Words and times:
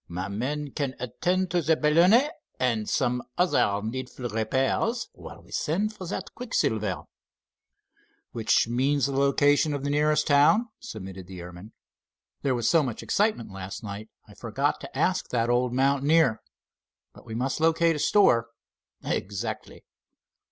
My 0.07 0.29
men 0.29 0.71
can 0.71 0.95
attend 0.99 1.51
to 1.51 1.61
the 1.61 1.75
balloonet 1.77 2.31
and 2.59 2.89
some 2.89 3.21
other 3.37 3.83
needful 3.83 4.29
repairs 4.29 5.07
while 5.13 5.43
we 5.43 5.51
send 5.51 5.93
for 5.93 6.07
that 6.07 6.33
quicksilver." 6.33 7.03
"Which 8.31 8.67
means 8.67 9.05
the 9.05 9.11
location 9.11 9.75
of 9.75 9.83
the 9.83 9.91
nearest 9.91 10.25
town?" 10.25 10.69
submitted 10.79 11.27
the 11.27 11.39
airman. 11.39 11.73
"There 12.41 12.55
was 12.55 12.67
so 12.67 12.81
much 12.81 13.03
excitement 13.03 13.51
last 13.51 13.83
night 13.83 14.09
I 14.27 14.33
forgot 14.33 14.81
to 14.81 14.97
ask 14.97 15.29
that 15.29 15.51
old 15.51 15.71
mountaineer. 15.71 16.41
But 17.13 17.27
we 17.27 17.35
must 17.35 17.59
locate 17.61 17.95
a 17.95 17.99
store." 17.99 18.47
"Exactly." 19.03 19.83